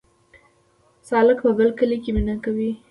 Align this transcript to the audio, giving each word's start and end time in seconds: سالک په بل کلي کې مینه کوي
سالک 1.09 1.37
په 1.45 1.51
بل 1.57 1.69
کلي 1.79 1.97
کې 2.03 2.11
مینه 2.15 2.35
کوي 2.43 2.71